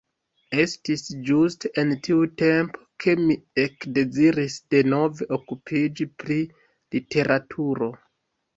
[0.61, 6.41] Estis ĝuste en tiu tempo, ke mi ekdeziris denove okupiĝi pri
[6.97, 7.95] literaturo.